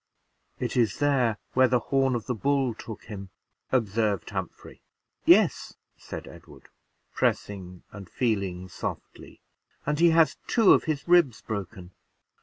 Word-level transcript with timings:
"It 0.59 0.75
is 0.75 0.97
there 0.97 1.37
where 1.53 1.67
the 1.67 1.77
horn 1.77 2.15
of 2.15 2.25
the 2.25 2.33
bull 2.33 2.73
took 2.73 3.03
him," 3.03 3.29
observed 3.71 4.31
Humphrey. 4.31 4.81
"Yes," 5.25 5.75
said 5.95 6.25
Edward, 6.27 6.69
pressing 7.13 7.83
and 7.91 8.09
feeling 8.09 8.67
softly: 8.67 9.41
"and 9.85 9.99
he 9.99 10.09
has 10.09 10.37
two 10.47 10.73
of 10.73 10.85
his 10.85 11.07
ribs 11.07 11.43
broken. 11.43 11.91